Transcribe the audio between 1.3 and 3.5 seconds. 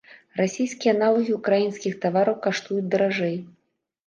ўкраінскіх тавараў каштуюць даражэй.